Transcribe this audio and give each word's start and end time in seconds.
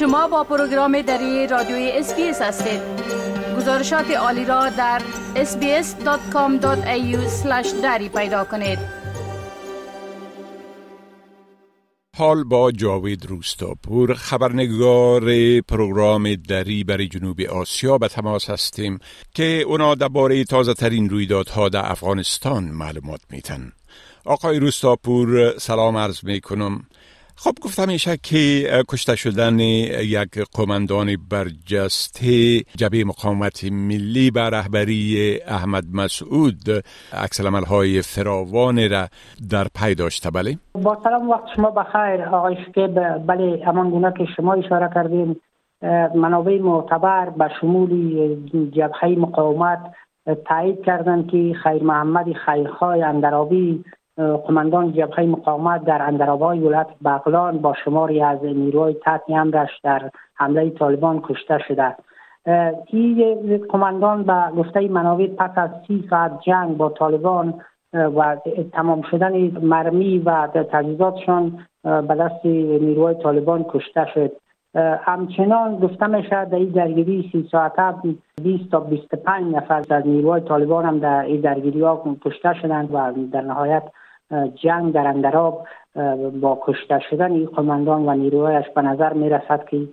شما 0.00 0.28
با 0.28 0.44
پروگرام 0.44 1.02
دری 1.02 1.46
رادیوی 1.46 1.90
SBS 1.90 2.42
هستید. 2.42 2.80
گزارشات 3.56 4.10
عالی 4.10 4.44
را 4.44 4.68
در 4.68 5.02
sbs.com.au 5.34 6.66
دری 7.82 8.08
پیدا 8.08 8.44
کنید. 8.44 8.78
حال 12.16 12.44
با 12.44 12.72
جاوید 12.72 13.26
روستاپور 13.26 14.14
خبرنگار 14.14 15.22
پروگرام 15.60 16.34
دری 16.34 16.84
برای 16.84 17.08
جنوب 17.08 17.40
آسیا 17.40 17.98
به 17.98 18.08
تماس 18.08 18.50
هستیم 18.50 18.98
که 19.34 19.62
اونا 19.66 19.94
درباره 19.94 20.44
تازه 20.44 20.74
ترین 20.74 21.10
رویدادها 21.10 21.68
در 21.68 21.90
افغانستان 21.90 22.64
معلومات 22.64 23.20
میتن 23.30 23.72
آقای 24.24 24.58
روستاپور 24.58 25.58
سلام 25.58 25.96
عرض 25.96 26.24
می 26.24 26.40
کنم 26.40 26.86
خب 27.44 27.52
گفتم 27.64 27.88
میشه 27.88 28.16
که 28.16 28.68
کشته 28.88 29.16
شدن 29.16 29.58
یک 29.58 30.38
قماندان 30.56 31.06
برجسته 31.30 32.60
جبه 32.76 33.04
مقاومت 33.04 33.64
ملی 33.72 34.30
به 34.30 34.40
رهبری 34.40 35.38
احمد 35.46 35.84
مسعود 35.94 36.56
عکس 37.12 37.40
های 37.40 38.02
فراوان 38.02 38.90
را 38.90 39.06
در 39.50 39.66
پی 39.80 39.94
داشته 39.94 40.30
بله؟ 40.30 40.58
با 40.74 40.98
سلام 41.04 41.30
وقت 41.30 41.44
شما 41.56 41.70
بخیر 41.70 42.22
آقای 42.22 42.56
شکیب 42.66 42.94
بله 43.26 43.62
همان 43.66 43.90
گونه 43.90 44.12
که 44.18 44.24
شما 44.36 44.54
اشاره 44.54 44.90
کردین 44.94 45.36
منابع 46.14 46.58
معتبر 46.58 47.30
به 47.30 47.50
شمول 47.60 47.90
جبهه 48.70 49.18
مقاومت 49.18 49.80
تایید 50.48 50.84
کردند 50.84 51.30
که 51.30 51.54
خیر 51.62 51.82
محمد 51.82 52.26
خیرخواه 52.46 52.98
اندرابی 53.04 53.84
قماندان 54.46 54.92
جبهه 54.92 55.24
مقاومت 55.24 55.84
در 55.84 56.02
اندرابای 56.02 56.58
ولایت 56.58 56.86
بغلان 57.04 57.58
با 57.58 57.74
شماری 57.84 58.22
از 58.22 58.44
نیروهای 58.44 58.94
تحت 58.94 59.22
امرش 59.28 59.80
در 59.82 60.10
حمله 60.34 60.70
طالبان 60.70 61.20
کشته 61.20 61.58
شده 61.68 61.96
این 62.86 63.66
قماندان 63.70 64.22
به 64.22 64.62
گفته 64.62 64.88
منابع 64.88 65.26
پس 65.26 65.50
از 65.56 65.70
سی 65.86 66.06
ساعت 66.10 66.40
جنگ 66.40 66.76
با 66.76 66.88
طالبان 66.88 67.54
و 67.92 68.36
تمام 68.72 69.02
شدن 69.10 69.32
مرمی 69.62 70.18
و 70.18 70.46
تجهیزاتشان 70.46 71.66
به 71.82 72.14
دست 72.14 72.44
نیروهای 72.44 73.14
طالبان 73.14 73.64
کشته 73.68 74.06
شد. 74.14 74.32
همچنان 75.04 75.76
گفته 75.76 76.06
میشه 76.06 76.44
در 76.44 76.54
این 76.54 76.68
درگیری 76.68 77.28
سی 77.32 77.48
ساعته 77.52 77.94
20 78.42 78.70
تا 78.70 78.80
25 78.80 79.54
نفر 79.54 79.82
از 79.90 80.06
نیروهای 80.06 80.40
طالبان 80.40 80.84
هم 80.84 80.98
در 80.98 81.20
این 81.20 81.40
درگیری 81.40 81.80
ها 81.80 82.16
کشته 82.24 82.54
شدند 82.54 82.94
و 82.94 83.12
در 83.32 83.40
نهایت 83.40 83.82
جنگ 84.54 84.92
در 84.92 85.06
اندراب 85.06 85.66
با 86.40 86.58
کشته 86.62 86.98
شدن 87.10 87.32
این 87.32 87.46
قماندان 87.46 88.08
و 88.08 88.14
نیروهایش 88.14 88.66
به 88.74 88.82
نظر 88.82 89.12
می 89.12 89.28
رسد 89.28 89.64
که 89.64 89.88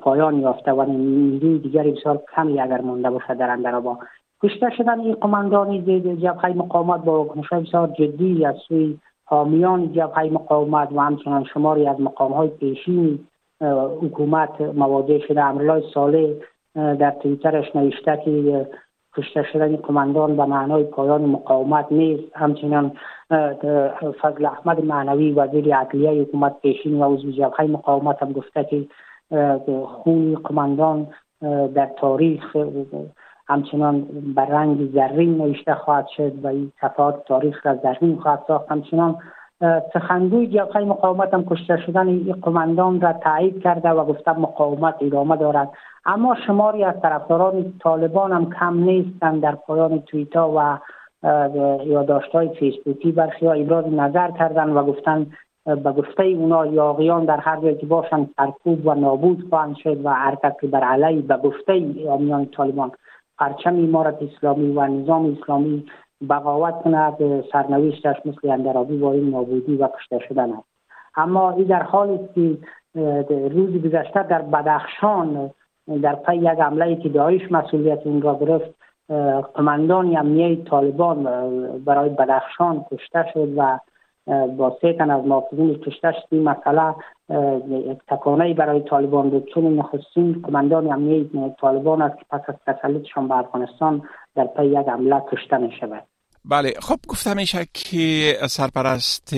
پایان 0.00 0.40
یافته 0.40 0.72
و 0.72 0.82
نیروی 0.82 1.58
دیگری 1.58 1.92
بسیار 1.92 2.22
کمی 2.36 2.60
اگر 2.60 2.80
مونده 2.80 3.10
باشد 3.10 3.36
در 3.36 3.50
اندراب. 3.50 3.98
کشته 4.42 4.70
شدن 4.76 5.00
این 5.00 5.14
قماندان 5.14 5.84
جبهه 6.20 6.46
مقاومت 6.46 7.04
با 7.04 7.24
واکنش 7.24 7.52
بسیار 7.52 7.88
جدی 7.88 8.44
از 8.44 8.56
سوی 8.68 8.98
حامیان 9.24 9.92
جبهه 9.92 10.24
مقاومت 10.24 10.88
و 10.92 11.00
همچنان 11.00 11.44
شماری 11.44 11.86
از 11.86 12.00
مقام 12.00 12.32
های 12.32 12.48
پیشین 12.48 13.18
حکومت 14.00 14.60
مواجه 14.60 15.18
شده. 15.18 15.44
امرالله 15.44 15.82
صالح 15.94 16.28
در 16.74 17.10
تویترش 17.10 17.76
نوشته 17.76 18.22
که 18.24 18.66
کشته 19.18 19.42
شدن 19.42 19.76
قماندان 19.76 20.36
به 20.36 20.44
معنای 20.44 20.84
پایان 20.84 21.22
مقاومت 21.22 21.86
نیست. 21.90 22.36
همچنان 22.36 22.92
فضل 24.22 24.46
احمد 24.46 24.84
معنوی 24.84 25.32
وزیر 25.32 25.76
عدلیه 25.76 26.22
حکومت 26.22 26.60
پیشین 26.62 27.02
و 27.02 27.14
عضو 27.14 27.30
جبهه 27.30 27.66
مقاومت 27.66 28.22
هم 28.22 28.32
گفته 28.32 28.64
که 28.64 28.86
خون 29.86 30.34
قماندان 30.34 31.06
در 31.74 31.90
تاریخ 31.96 32.56
همچنان 33.48 34.06
بر 34.34 34.46
رنگ 34.46 34.90
زرین 34.92 35.36
نوشته 35.36 35.74
خواهد 35.74 36.06
شد 36.16 36.44
و 36.44 36.46
این 36.46 36.72
صفحات 36.80 37.24
تاریخ 37.24 37.66
را 37.66 37.74
زرین 37.74 38.16
خواهد 38.16 38.42
ساخت. 38.48 38.70
همچنان 38.70 39.16
سخنگوی 39.94 40.46
جبهه 40.46 40.84
مقاومت 40.84 41.34
هم 41.34 41.44
کشته 41.44 41.76
شدن 41.86 42.08
این 42.08 42.32
قماندان 42.42 43.00
را 43.00 43.12
تایید 43.12 43.62
کرده 43.62 43.90
و 43.90 44.04
گفته 44.04 44.38
مقاومت 44.38 44.94
ادامه 45.00 45.36
دارد. 45.36 45.70
اما 46.08 46.36
شماری 46.46 46.84
از 46.84 46.94
طرفداران 47.02 47.74
طالبان 47.82 48.32
هم 48.32 48.50
کم 48.52 48.74
نیستند 48.74 49.42
در 49.42 49.54
پایان 49.54 50.00
تویتا 50.00 50.52
و 50.56 50.78
یادداشت 51.84 52.30
های 52.30 52.48
فیسبوکی. 52.48 53.12
برخی 53.12 53.46
ها 53.46 53.52
ابراز 53.52 53.84
نظر 53.92 54.30
کردند 54.30 54.76
و 54.76 54.82
گفتن 54.82 55.26
به 55.64 55.92
گفته 55.92 56.22
اونا 56.22 56.66
یاغیان 56.66 57.24
در 57.24 57.36
هر 57.36 57.60
جایی 57.60 57.76
که 57.76 57.86
باشند 57.86 58.30
سرکوب 58.36 58.86
و 58.86 58.94
نابود 58.94 59.46
خواهند 59.48 59.76
شد 59.76 60.04
و 60.04 60.08
هر 60.08 60.34
کسی 60.34 60.66
بر 60.66 60.84
علیه 60.84 61.22
به 61.22 61.36
گفته 61.36 61.84
آمیان 62.10 62.46
طالبان 62.46 62.92
پرچم 63.38 63.74
امارت 63.74 64.18
اسلامی 64.22 64.72
و 64.72 64.86
نظام 64.86 65.36
اسلامی 65.40 65.86
بغاوت 66.28 66.82
کند 66.82 67.44
سرنوشتش 67.52 68.16
مثل 68.24 68.50
اندرابی 68.50 68.98
با 68.98 69.12
این 69.12 69.30
نابودی 69.30 69.76
و 69.76 69.88
کشته 69.88 70.18
شدن 70.28 70.52
است. 70.52 70.68
اما 71.16 71.50
این 71.50 71.66
در 71.66 71.82
حالی 71.82 72.18
که 72.34 72.58
روز 73.52 73.82
گذشته 73.82 74.22
در 74.22 74.42
بدخشان 74.42 75.50
در 76.02 76.14
پی 76.14 76.36
یک 76.36 76.46
حمله 76.46 76.96
که 76.96 77.08
داعش 77.08 77.40
مسئولیت 77.50 77.98
این 78.04 78.22
را 78.22 78.38
گرفت 78.40 78.74
قماندان 79.54 80.16
امنیه 80.16 80.64
طالبان 80.64 81.24
برای 81.84 82.08
بدخشان 82.08 82.84
کشته 82.92 83.24
شد 83.34 83.48
و 83.56 83.78
با 84.56 84.78
سه 84.80 84.92
تن 84.92 85.10
از 85.10 85.24
محافظین 85.24 85.74
کشته 85.74 86.12
شد. 86.12 86.28
این 86.30 86.42
مسئله 86.42 86.94
تکانه 88.08 88.54
برای 88.54 88.80
طالبان 88.80 89.30
بود. 89.30 89.48
چون 89.54 89.76
نخستین 89.76 90.42
قماندان 90.42 90.92
امنیه 90.92 91.26
طالبان 91.60 92.02
است 92.02 92.18
که 92.18 92.24
پس 92.30 92.40
از 92.48 92.54
تسلطشان 92.66 93.28
به 93.28 93.36
افغانستان 93.36 94.02
در 94.34 94.44
پی 94.44 94.66
یک 94.66 94.88
حمله 94.88 95.22
کشته 95.32 95.58
می 95.58 95.72
شود 95.80 96.02
بله 96.44 96.72
خب 96.80 96.96
گفته 97.08 97.34
میشه 97.34 97.66
که 97.74 98.32
سرپرست 98.46 99.36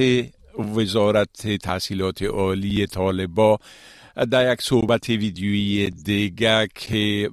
وزارت 0.77 1.47
تحصیلات 1.63 2.23
عالی 2.23 2.87
طالبا 2.87 3.59
در 4.31 4.53
یک 4.53 4.63
صحبت 4.63 5.09
ویدیویی 5.09 5.91
دیگه 5.91 6.69
که 6.75 7.31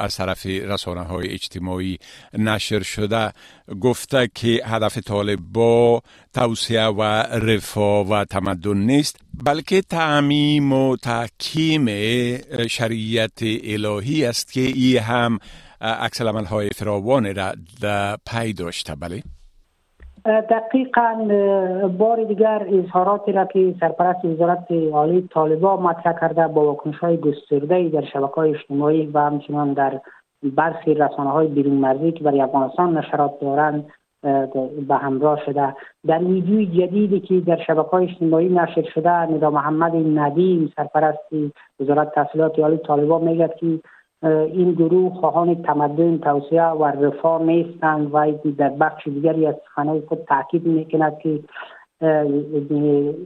از 0.00 0.16
طرف 0.16 0.46
رسانه 0.46 1.00
های 1.02 1.28
اجتماعی 1.28 1.98
نشر 2.38 2.82
شده 2.82 3.32
گفته 3.80 4.30
که 4.34 4.62
هدف 4.64 4.98
طالبا 4.98 6.02
توسعه 6.34 6.86
و 6.86 7.02
رفاه 7.32 8.08
و 8.08 8.24
تمدن 8.24 8.76
نیست 8.76 9.16
بلکه 9.44 9.82
تعمیم 9.82 10.72
و 10.72 10.96
تحکیم 10.96 11.86
شریعت 12.66 13.38
الهی 13.42 14.24
است 14.24 14.52
که 14.52 14.60
ای 14.60 14.96
هم 14.96 15.38
عکس 15.80 16.20
های 16.20 16.70
فراوان 16.76 17.34
را 17.34 17.54
پی 18.26 18.52
داشته. 18.52 18.94
بله؟ 18.94 19.22
دقیقا 20.26 21.28
بار 21.98 22.24
دیگر 22.24 22.66
اظهاراتی 22.72 23.32
را 23.32 23.44
که 23.44 23.74
سرپرست 23.80 24.24
وزارت 24.24 24.72
عالی 24.92 25.28
طالبا 25.32 25.76
مطرح 25.76 26.20
کرده 26.20 26.48
با 26.48 26.64
واکنش 26.64 26.98
های 26.98 27.16
گسترده 27.16 27.88
در 27.88 28.04
شبکه 28.04 28.34
های 28.34 28.54
اجتماعی 28.54 29.06
و 29.06 29.18
همچنان 29.18 29.72
در 29.72 30.00
برخی 30.42 30.94
رسانه 30.94 31.30
های 31.30 31.48
بیرون 31.48 31.74
مرزی 31.74 32.12
که 32.12 32.24
برای 32.24 32.40
افغانستان 32.40 32.98
نشرات 32.98 33.40
دارند 33.40 33.84
به 34.88 34.94
همراه 34.94 35.44
شده. 35.46 35.74
در 36.06 36.18
ویدیوی 36.18 36.66
جدیدی 36.66 37.20
که 37.20 37.40
در 37.40 37.64
شبکه 37.66 37.88
های 37.88 38.04
اجتماعی 38.04 38.48
نشر 38.48 38.82
شده 38.94 39.10
ندا 39.10 39.50
محمد 39.50 39.92
ندیم 40.18 40.72
سرپرست 40.76 41.18
وزارت 41.80 42.14
تحصیلات 42.14 42.58
عالی 42.58 42.76
طالبا 42.76 43.18
میگه 43.18 43.50
که 43.60 43.80
این 44.22 44.72
گروه 44.72 45.14
خواهان 45.14 45.62
تمدن 45.62 46.18
توسعه 46.18 46.62
و 46.62 46.84
رفاه 46.84 47.42
نیستند 47.42 48.14
و 48.14 48.32
در 48.58 48.68
بخش 48.68 49.08
دیگری 49.08 49.46
از 49.46 49.54
سخنهای 49.64 50.00
خود 50.00 50.18
تاکید 50.28 50.66
می‌کند 50.66 51.18
که 51.18 51.40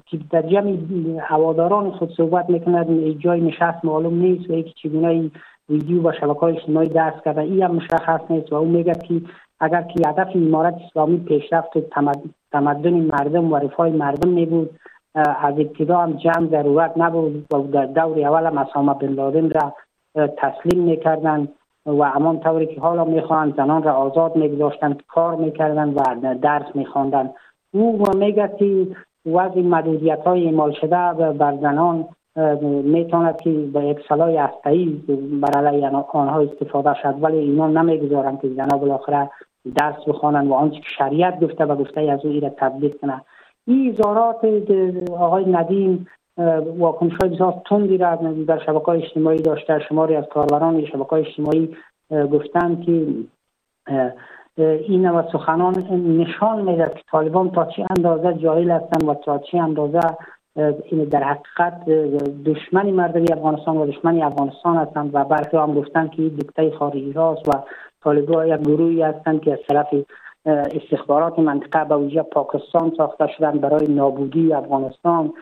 که 0.07 0.19
در 0.31 0.43
جمع 0.43 0.77
هواداران 1.21 1.91
خود 1.91 2.13
صحبت 2.17 2.51
می‌کند 2.51 3.19
جای 3.19 3.41
نشست 3.41 3.85
معلوم 3.85 4.15
نیست 4.15 4.51
و 4.51 4.53
یکی 4.53 4.75
چگونه 4.83 5.31
ویدیو 5.69 6.09
و 6.09 6.13
شبکه 6.13 6.41
های 6.41 6.57
اجتماعی 6.57 6.89
دست 6.89 7.25
کرده 7.25 7.41
این 7.41 7.63
هم 7.63 7.75
مشخص 7.75 8.21
نیست 8.31 8.53
و 8.53 8.57
او 8.57 8.69
میگه 8.69 8.93
که 8.93 9.21
اگر 9.61 9.83
که 9.83 10.09
هدف 10.09 10.29
امارت 10.35 10.75
اسلامی 10.75 11.19
پیشرفت 11.19 11.79
تمدن 12.53 12.95
مردم 12.95 13.53
و 13.53 13.57
رفاه 13.57 13.89
مردم 13.89 14.29
می 14.29 14.47
بود 14.47 14.71
از 15.15 15.55
ابتدا 15.59 15.99
هم 15.99 16.13
جمع 16.13 16.51
ضرورت 16.51 16.93
نبود 16.97 17.47
و 17.53 17.63
در 17.63 17.87
دور 17.87 18.27
اول 18.27 18.47
هم 18.47 18.59
اسامه 18.59 18.95
بن 18.95 19.09
لادن 19.09 19.51
را 19.51 19.75
تسلیم 20.15 20.85
می‌کردند 20.85 21.49
و 21.87 22.05
همان 22.05 22.41
طوری 22.41 22.67
که 22.67 22.81
حالا 22.81 23.05
می‌خواهند 23.05 23.57
زنان 23.57 23.83
را 23.83 23.93
آزاد 23.93 24.37
میگذاشتند 24.37 25.03
کار 25.09 25.35
می‌کردند 25.35 25.97
و 25.97 26.35
درس 26.35 26.67
میخواندند. 26.75 27.35
او 27.75 28.03
میگه 28.17 28.51
که 28.59 28.87
وضع 29.27 29.61
مدودیت 29.61 30.21
های 30.21 30.47
اعمال 30.47 30.73
شده 30.73 31.13
بر 31.33 31.57
زنان 31.57 32.09
می‌تواند 32.85 33.41
که 33.41 33.51
به 33.51 33.85
یک 33.85 33.99
سلای 34.09 34.37
هسته‌ای 34.37 34.87
بر 35.43 35.67
علیه 35.67 35.89
آنها 35.89 36.41
استفاده 36.41 36.95
شد 37.03 37.15
ولی 37.21 37.39
اینا 37.39 37.69
نمی‌گذارند 37.69 38.41
که 38.41 38.49
زنها 38.49 38.79
بالاخره 38.79 39.31
درس 39.77 40.09
بخوانند 40.09 40.49
و 40.49 40.55
آنچه 40.55 40.77
که 40.77 40.89
شریعت 40.99 41.41
گفته 41.41 41.65
و 41.65 41.77
گفته 41.77 42.01
از 42.01 42.25
او 42.25 42.41
را 42.41 42.49
تطبیق 42.49 43.01
کنند 43.01 43.25
این 43.67 43.91
اظهارات 43.91 44.45
آقای 45.19 45.45
ندیم 45.53 46.07
واکنش 46.79 47.13
های 47.21 47.31
بسیار 47.31 47.63
تندی 47.69 47.99
را 47.99 48.15
در 48.47 48.59
شبکه 48.67 48.85
های 48.85 49.03
اجتماعی 49.03 49.43
داشته 49.43 49.79
شماری 49.89 50.17
از 50.17 50.25
کاربران 50.25 50.87
شبکه 50.87 51.11
های 51.11 51.27
اجتماعی 51.27 51.77
گفتند 52.11 52.83
که 52.83 53.07
این 54.57 55.11
و 55.11 55.23
سخنان 55.33 55.75
نشان 55.93 56.63
میده 56.63 56.91
که 56.95 57.03
طالبان 57.11 57.51
تا 57.51 57.65
چه 57.65 57.87
اندازه 57.91 58.35
جاهل 58.35 58.71
هستند 58.71 59.09
و 59.09 59.15
تا 59.15 59.39
چه 59.39 59.59
اندازه 59.59 60.01
در 61.11 61.23
حقیقت 61.23 61.85
دشمنی 62.45 62.93
مردمی 62.93 63.33
افغانستان 63.33 63.77
و 63.77 63.87
دشمنی 63.87 64.23
افغانستان 64.23 64.77
هستند 64.77 65.11
و 65.15 65.25
برخی 65.25 65.57
هم 65.57 65.75
گفتند 65.75 66.11
که 66.11 66.23
دکته 66.23 66.71
خارجی 66.79 67.13
راست 67.13 67.49
و 67.49 67.53
طالبان 68.05 68.49
یک 68.49 68.61
گروهی 68.61 69.03
هستند 69.03 69.41
که 69.41 69.53
از 69.53 69.59
طرف 69.69 69.87
استخبارات 70.47 71.39
منطقه 71.39 71.85
به 71.85 71.97
ویژه 71.97 72.23
پاکستان 72.23 72.93
ساخته 72.97 73.27
شدن 73.37 73.59
برای 73.59 73.87
نابودی 73.87 74.53
افغانستان. 74.53 75.33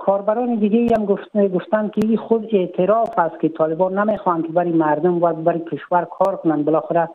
کاربران 0.00 0.54
دیگه 0.54 0.96
هم 0.96 1.04
گفتن 1.48 1.88
که 1.88 2.00
این 2.06 2.16
خود 2.16 2.48
اعتراف 2.52 3.18
است 3.18 3.40
که 3.40 3.48
طالبان 3.48 3.98
نمی‌خوان 3.98 4.42
که 4.42 4.48
برای 4.48 4.72
مردم 4.72 5.22
و 5.22 5.32
برای 5.32 5.60
کشور 5.60 6.04
کار 6.04 6.36
کنند. 6.36 6.64
بالاخره 6.64 7.08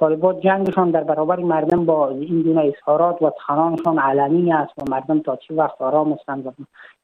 طالبان 0.00 0.40
جنگشان 0.40 0.90
در 0.90 1.04
برابر 1.04 1.40
مردم 1.40 1.84
با 1.84 2.08
این 2.08 2.42
گونه 2.42 2.64
اظهارات 2.64 3.22
و 3.22 3.30
تخنانشان 3.30 3.98
علنی 3.98 4.52
است 4.52 4.72
و 4.78 4.90
مردم 4.90 5.18
تا 5.18 5.36
چه 5.36 5.54
وقت 5.54 5.82
آرام 5.82 6.12
هستند 6.12 6.54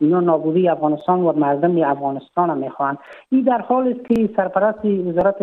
اینا 0.00 0.20
نابودی 0.20 0.68
افغانستان 0.68 1.20
و 1.20 1.32
مردم 1.32 1.82
افغانستان 1.82 2.50
هم 2.50 2.58
می‌خوان 2.58 2.98
این 3.32 3.42
در 3.42 3.58
حال 3.58 3.88
است 3.88 4.08
که 4.08 4.30
سرپرست 4.36 4.84
وزارت 4.84 5.38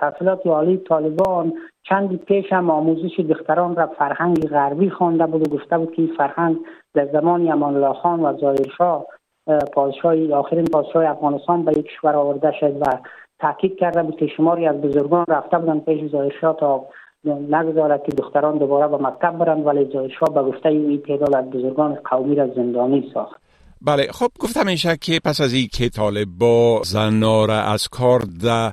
تحصیلات 0.00 0.46
عالی 0.46 0.76
طالبان 0.76 1.52
چندی 1.88 2.16
پیش 2.16 2.52
هم 2.52 2.70
آموزش 2.70 3.20
دختران 3.20 3.76
را 3.76 3.86
فرهنگ 3.86 4.48
غربی 4.48 4.90
خوانده 4.90 5.26
بود 5.26 5.48
و 5.48 5.56
گفته 5.56 5.78
بود 5.78 5.92
که 5.92 6.02
این 6.02 6.14
فرهنگ 6.16 6.56
در 6.94 7.08
زمان 7.12 7.52
امان 7.52 7.76
الله 7.76 7.92
خان 7.92 8.20
و 8.20 8.38
ظاهرشاه 8.38 9.06
پادشاه 9.72 10.32
آخرین 10.32 10.64
پادشاه 10.64 11.10
افغانستان 11.10 11.64
به 11.64 11.72
یک 11.78 11.86
کشور 11.86 12.16
آورده 12.16 12.52
شد 12.60 12.76
و 12.80 12.84
تاکید 13.40 13.78
کرده 13.78 14.02
بود 14.02 14.16
که 14.16 14.26
شماری 14.36 14.66
از 14.66 14.76
بزرگان 14.76 15.24
رفته 15.28 15.58
بودن 15.58 15.80
پیش 15.80 16.10
ظاهرشاه 16.10 16.56
تا 16.60 16.86
نگذارد 17.24 18.02
که 18.06 18.12
دختران 18.12 18.58
دوباره 18.58 18.88
به 18.88 18.96
مکتب 18.96 19.38
برند 19.38 19.66
ولی 19.66 19.92
ظاهرشاه 19.92 20.34
به 20.34 20.42
گفته 20.42 20.68
این 20.68 21.02
تعداد 21.02 21.34
از 21.34 21.50
بزرگان 21.50 21.98
قومی 22.10 22.34
را 22.34 22.46
زندانی 22.46 23.10
ساخت. 23.14 23.40
بله 23.82 24.06
خب 24.12 24.28
گفتم 24.40 24.66
میشه 24.66 24.96
که 24.96 25.20
پس 25.24 25.40
از 25.40 25.52
این 25.52 25.68
که 25.72 25.88
طالب 25.88 26.28
زنها 26.84 27.44
را 27.44 27.60
از 27.60 27.88
کار 27.88 28.20
ده 28.42 28.72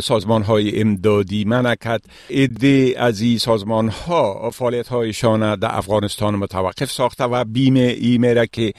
سازمان 0.00 0.42
های 0.42 0.80
امدادی 0.80 1.44
منکت 1.44 2.00
ایده 2.28 2.94
از 2.96 3.20
این 3.20 3.38
سازمان 3.38 3.88
ها 3.88 4.50
فعالیت 4.50 4.88
هایشان 4.88 5.56
در 5.56 5.68
افغانستان 5.72 6.34
متوقف 6.34 6.90
ساخته 6.90 7.24
و 7.24 7.44
بیمه 7.44 7.80
ای 7.80 8.18
میره 8.18 8.46
که 8.46 8.72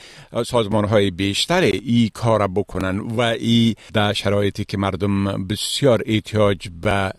سازمان 0.45 0.85
های 0.85 1.11
بیشتر 1.11 1.61
ای 1.61 2.09
کار 2.13 2.47
بکنن 2.47 2.99
و 2.99 3.21
ای 3.21 3.75
در 3.93 4.13
شرایطی 4.13 4.65
که 4.65 4.77
مردم 4.77 5.47
بسیار 5.47 6.01
احتیاج 6.05 6.69
به 6.81 7.11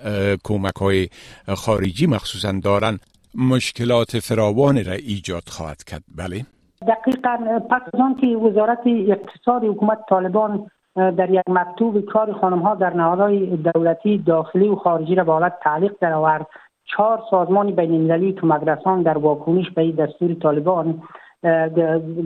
کمک 0.45 0.75
های 0.75 1.09
خارجی 1.55 2.07
مخصوصا 2.07 2.53
دارن 2.53 2.99
مشکلات 3.35 4.19
فراوان 4.19 4.85
را 4.85 4.93
ایجاد 4.93 5.43
خواهد 5.49 5.85
کرد. 5.85 6.03
بله. 6.15 6.47
دقیقا 6.83 7.61
پس 7.71 7.83
از 7.95 8.21
که 8.21 8.27
وزارت 8.27 8.79
اقتصاد 8.87 9.65
حکومت 9.65 9.99
طالبان 10.09 10.67
در 10.97 11.31
یک 11.31 11.43
مکتوب 11.49 12.01
کار 12.01 12.33
خانم 12.33 12.59
ها 12.59 12.75
در 12.75 12.95
نهادهای 12.95 13.47
دولتی 13.47 14.19
داخلی 14.19 14.69
و 14.69 14.75
خارجی 14.75 15.15
را 15.15 15.25
به 15.25 15.33
حالت 15.33 15.53
تعلیق 15.63 15.93
درآورد. 16.01 16.47
چهار 16.85 17.21
سازمان 17.31 17.71
بین 17.71 17.95
المللی 17.95 18.33
کمک 18.33 18.65
در 19.05 19.19
واکنش 19.19 19.71
به 19.71 19.93
دستور 19.93 20.35
طالبان 20.35 21.03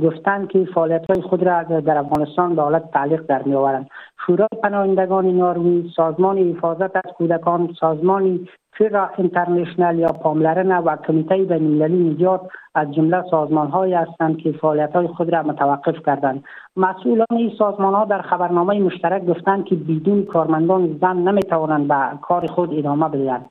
گفتند 0.03 0.49
که 0.49 0.65
فعالیت 0.75 1.11
های 1.11 1.23
خود 1.23 1.43
را 1.43 1.63
در 1.63 1.99
افغانستان 1.99 2.55
به 2.55 2.63
حالت 2.63 2.91
تعلیق 2.91 3.27
در 3.27 3.43
می 3.43 3.55
آورند 3.55 3.91
شورای 4.31 4.49
پناهندگان 4.63 5.27
ناروی 5.27 5.91
سازمان 5.97 6.39
حفاظت 6.39 6.97
از 6.97 7.13
کودکان 7.19 7.75
سازمان 7.81 8.49
فیرا 8.73 9.11
انترنشنل 9.19 9.99
یا 9.99 10.09
پاملرن 10.09 10.73
و 10.73 10.97
کمیته 10.97 11.37
بین 11.37 11.53
المللی 11.53 12.11
نجات 12.11 12.41
از 12.75 12.95
جمله 12.95 13.25
سازمان 13.31 13.69
هایی 13.69 13.95
هستند 13.95 14.39
که 14.39 14.53
فعالیت 14.53 14.93
های 14.93 15.07
خود 15.07 15.33
را 15.33 15.43
متوقف 15.43 15.95
کردند. 16.07 16.45
مسئولان 16.77 17.27
این 17.31 17.53
سازمان 17.59 17.95
ها 17.95 18.05
در 18.05 18.23
خبرنامه 18.23 18.81
مشترک 18.81 19.25
گفتند 19.27 19.65
که 19.65 19.75
بدون 19.75 20.25
کارمندان 20.25 20.99
زن 21.01 21.17
نمی 21.17 21.43
توانند 21.43 21.89
به 21.89 22.19
کار 22.23 22.47
خود 22.47 22.79
ادامه 22.79 23.09
بدهند. 23.09 23.51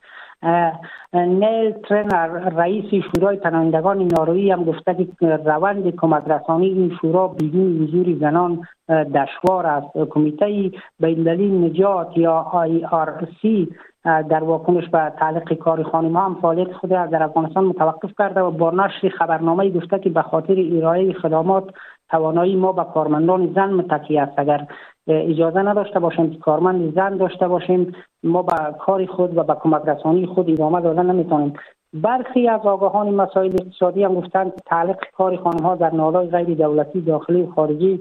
نیل 1.14 1.72
ترنر 1.72 2.28
رئیس 2.28 3.04
شورای 3.04 3.36
پناهندگان 3.36 4.02
ناروی 4.02 4.50
هم 4.50 4.64
گفته 4.64 5.08
که 5.20 5.26
روند 5.26 5.96
کمک 5.96 6.22
رسانی 6.26 6.66
این 6.66 6.98
شورا 7.00 7.28
بدون 7.28 7.82
حضور 7.82 8.16
زنان 8.20 8.66
دشوار 8.88 9.66
است 9.66 9.98
کمیته 10.10 10.70
بین 11.00 11.28
نجات 11.64 12.16
یا 12.16 12.32
آی 12.32 12.84
آر 12.84 13.28
سی 13.42 13.68
در 14.04 14.44
واکنش 14.44 14.88
به 14.88 15.12
تعلیق 15.18 15.52
کار 15.52 15.82
خانم 15.82 16.16
هم 16.16 16.36
فعالیت 16.42 16.72
خود 16.72 16.90
در 16.90 17.22
افغانستان 17.22 17.64
متوقف 17.64 18.10
کرده 18.18 18.40
و 18.40 18.50
با 18.50 18.70
نشر 18.70 19.08
خبرنامه 19.08 19.70
گفته 19.70 19.98
که 19.98 20.10
به 20.10 20.22
خاطر 20.22 20.56
ارائه 20.72 21.12
خدمات 21.12 21.64
توانایی 22.10 22.56
ما 22.56 22.72
به 22.72 22.84
کارمندان 22.94 23.52
زن 23.54 23.70
متکی 23.70 24.18
است. 24.18 24.32
اگر 24.36 24.66
اجازه 25.06 25.62
نداشته 25.62 26.00
باشیم 26.00 26.30
که 26.30 26.38
کارمند 26.38 26.94
زن 26.94 27.16
داشته 27.16 27.48
باشیم 27.48 27.92
ما 28.22 28.42
به 28.42 28.54
کار 28.78 29.06
خود 29.06 29.38
و 29.38 29.42
به 29.42 29.54
کمک 29.54 29.82
رسانی 29.82 30.26
خود 30.26 30.50
ادامه 30.50 30.80
دادن 30.80 31.06
نمی‌تونیم. 31.06 31.52
برخی 31.92 32.48
از 32.48 32.60
آگاهان 32.60 33.14
مسائل 33.14 33.52
اقتصادی 33.60 34.04
هم 34.04 34.14
گفتند 34.14 34.54
که 34.54 34.60
تعلیق 34.66 34.96
کار 35.16 35.36
خانم 35.36 35.62
ها 35.62 35.74
در 35.74 35.94
نهادهای 35.94 36.26
غیر 36.26 36.56
دولتی 36.56 37.00
داخلی 37.00 37.42
و 37.42 37.50
خارجی 37.50 38.00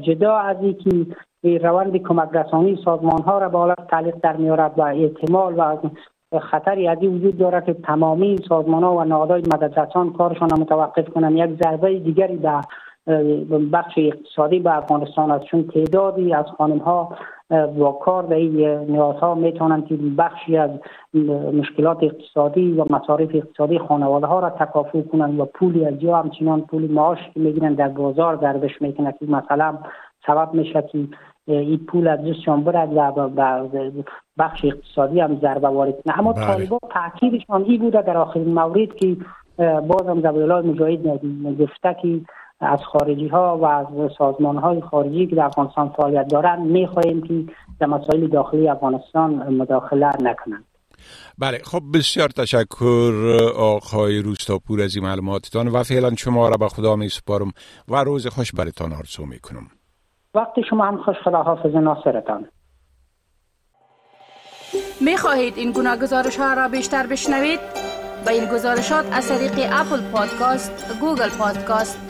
جدا 0.00 0.36
از 0.36 0.56
اینکه 0.60 1.06
روند 1.58 1.96
کمک 1.96 2.28
رسانی 2.32 2.78
سازمان 2.84 3.22
ها 3.22 3.38
را 3.38 3.48
به 3.48 3.58
حالت 3.58 3.86
تعلیق 3.90 4.14
در 4.22 4.36
میارد 4.36 4.72
و 4.76 4.82
احتمال 4.82 5.58
و 6.32 6.38
خطری 6.38 6.88
ازی 6.88 7.06
وجود 7.06 7.38
دارد 7.38 7.66
که 7.66 7.74
تمامی 7.74 8.36
سازمان 8.48 8.82
ها 8.82 8.96
و 8.96 9.04
نهادهای 9.04 9.42
مددرسان 9.52 10.12
کارشان 10.12 10.48
را 10.48 10.58
متوقف 10.58 11.08
کنند. 11.08 11.36
یک 11.36 11.62
ضربه 11.62 11.98
دیگری 11.98 12.36
به 12.36 12.60
بخش 13.72 13.98
اقتصادی 13.98 14.58
به 14.58 14.76
افغانستان 14.76 15.30
است 15.30 15.44
چون 15.44 15.64
تعدادی 15.74 16.34
از 16.34 16.44
خانم 16.58 16.78
ها 16.78 17.16
با 17.50 17.92
کار 17.92 18.22
در 18.22 18.34
این 18.34 18.56
نیازها 18.66 19.34
می‌تونند 19.34 19.86
که 19.86 19.96
بخشی 20.18 20.56
از 20.56 20.70
مشکلات 21.52 22.02
اقتصادی 22.02 22.72
و 22.72 22.84
مصارف 22.90 23.28
اقتصادی 23.34 23.78
خانواده 23.78 24.26
ها 24.26 24.40
را 24.40 24.50
تکافو 24.50 25.02
کنند 25.02 25.40
و 25.40 25.44
پولی 25.44 25.86
از 25.86 26.00
جا 26.00 26.16
همچنان 26.16 26.60
پول 26.60 26.90
معاش 26.90 27.18
که 27.34 27.40
می‌گیرند 27.40 27.76
در 27.76 27.88
بازار 27.88 28.36
گردش 28.36 28.82
می‌کنند 28.82 29.18
که 29.18 29.26
مثلا 29.26 29.78
سبب 30.26 30.54
میشه 30.54 30.82
که 30.82 30.98
این 31.46 31.78
پول 31.88 32.08
از 32.08 32.26
جستشان 32.26 32.64
برد 32.64 32.96
و 32.96 33.28
بخش 34.38 34.64
اقتصادی 34.64 35.20
هم 35.20 35.38
ضربه 35.40 35.68
وارد 35.68 36.02
کنه 36.04 36.18
اما 36.18 36.32
بله. 36.32 36.46
طالبان 36.46 36.80
تاکیدشان 36.90 37.64
این 37.64 37.80
بوده 37.80 38.02
در 38.02 38.16
آخرین 38.16 38.54
مورد 38.54 38.96
که 38.96 39.16
باز 39.58 40.06
هم 40.08 40.20
زبیالله 40.20 40.60
مجاهد 40.60 41.06
گفته 41.62 41.96
که 42.02 42.20
از 42.60 42.80
خارجی 42.92 43.28
ها 43.28 43.58
و 43.58 43.64
از 43.64 43.86
سازمان 44.18 44.56
های 44.56 44.80
خارجی 44.80 45.26
که 45.26 45.36
در 45.36 45.44
افغانستان 45.44 45.88
فعالیت 45.88 46.28
دارند 46.28 46.66
می‌خواهیم 46.66 47.22
که 47.22 47.52
در 47.80 47.86
مسائل 47.86 48.26
داخلی 48.26 48.68
افغانستان 48.68 49.54
مداخله 49.54 50.12
نکنند. 50.22 50.64
بله 51.38 51.58
خب 51.64 51.80
بسیار 51.94 52.28
تشکر 52.28 53.12
آقای 53.56 54.22
روستاپور 54.22 54.82
از 54.82 54.96
این 54.96 55.04
معلوماتتان 55.04 55.68
و 55.68 55.82
فعلا 55.82 56.14
شما 56.14 56.48
را 56.48 56.56
به 56.56 56.68
خدا 56.68 56.96
می 56.96 57.08
سپارم 57.08 57.52
و 57.88 58.04
روز 58.04 58.26
خوش 58.26 58.52
برتان 58.52 58.92
آرزو 58.92 59.26
می 59.26 59.38
کنم 59.38 59.66
وقتی 60.34 60.62
شما 60.70 60.84
هم 60.84 60.96
خوش 60.96 61.16
خدا 61.24 61.42
حافظ 61.42 61.74
ناصرتان. 61.74 62.48
می 65.00 65.16
خواهید 65.16 65.54
این 65.56 65.72
گونه 65.72 65.96
گزارش 65.96 66.36
ها 66.36 66.54
را 66.54 66.68
بیشتر 66.68 67.06
بشنوید؟ 67.06 67.60
به 68.26 68.32
این 68.32 68.44
گزارشات 68.44 69.04
از 69.12 69.28
طریق 69.28 69.70
Apple 69.72 70.00
Podcast، 70.12 71.00
Google 71.00 71.28
Podcast، 71.38 72.09